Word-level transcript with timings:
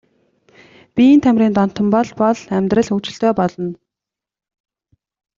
Биеийн 0.95 1.21
тамирын 1.23 1.53
донтон 1.57 1.87
бол 1.95 2.09
бол 2.21 2.39
амьдрал 2.57 2.87
хөгжилтэй 2.91 3.33
болно. 3.37 3.69